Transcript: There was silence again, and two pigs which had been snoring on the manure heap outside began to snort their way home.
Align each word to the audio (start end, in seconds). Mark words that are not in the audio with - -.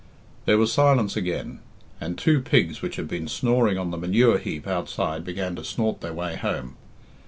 There 0.45 0.57
was 0.57 0.73
silence 0.73 1.15
again, 1.15 1.59
and 1.99 2.17
two 2.17 2.41
pigs 2.41 2.81
which 2.81 2.95
had 2.95 3.07
been 3.07 3.27
snoring 3.27 3.77
on 3.77 3.91
the 3.91 3.97
manure 3.99 4.39
heap 4.39 4.65
outside 4.65 5.23
began 5.23 5.55
to 5.57 5.63
snort 5.63 6.01
their 6.01 6.11
way 6.11 6.37
home. 6.37 6.75